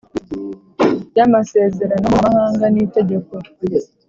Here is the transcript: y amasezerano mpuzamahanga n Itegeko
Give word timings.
y 1.15 1.19
amasezerano 1.25 2.05
mpuzamahanga 2.09 2.65
n 2.73 2.77
Itegeko 2.85 3.33